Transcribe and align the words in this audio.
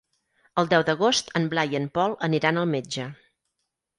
El 0.61 0.69
deu 0.71 0.85
d'agost 0.87 1.29
en 1.41 1.45
Blai 1.51 1.75
i 1.77 1.79
en 1.81 1.85
Pol 1.97 2.17
aniran 2.29 2.61
al 2.63 2.67
metge. 2.75 3.09